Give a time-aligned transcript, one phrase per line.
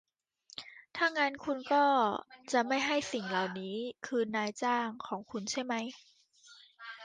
[0.95, 1.85] ถ้างั้นคุณก็
[2.51, 3.77] จะไม่ให้สิ่งเหล่านี้
[4.07, 5.85] คืนนายจ้างของคุณใช่มั้ย